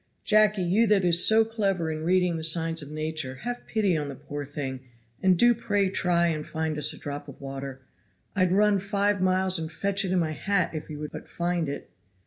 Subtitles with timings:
[0.23, 4.09] Jacky, you that is so clever in reading the signs of Nature, have pity on
[4.09, 4.79] the poor thing
[5.21, 7.83] and do pray try and find us a drop of water.
[8.35, 11.69] I'd run five miles and fetch it in my hat if you would but find
[11.69, 11.91] it.